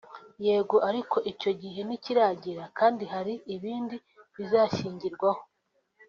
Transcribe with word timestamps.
Yego 0.45 0.75
ariko 0.89 1.17
icyo 1.31 1.51
gihe 1.61 1.79
ntikiragera 1.87 2.63
kandi 2.77 3.03
hari 3.13 3.33
ibindi 3.55 3.95
bizashingirwaho 4.35 5.41